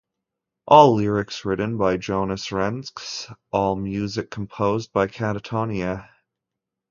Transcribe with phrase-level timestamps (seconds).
[0.65, 6.09] All lyrics written by Jonas Renkse, all music composed by Katatonia.